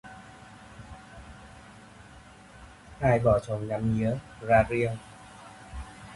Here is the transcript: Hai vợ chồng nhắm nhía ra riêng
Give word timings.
Hai 2.99 3.19
vợ 3.19 3.39
chồng 3.47 3.67
nhắm 3.67 3.93
nhía 3.97 4.11
ra 4.41 4.63
riêng 4.69 4.95